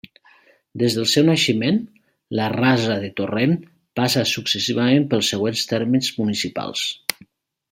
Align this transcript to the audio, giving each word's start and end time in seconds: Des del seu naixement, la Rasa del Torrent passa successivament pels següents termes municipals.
Des 0.83 0.95
del 0.99 1.05
seu 1.09 1.25
naixement, 1.25 1.75
la 2.39 2.47
Rasa 2.53 2.95
del 3.03 3.13
Torrent 3.21 3.53
passa 4.01 4.25
successivament 4.33 5.07
pels 5.13 5.31
següents 5.35 5.69
termes 5.75 6.11
municipals. 6.23 6.89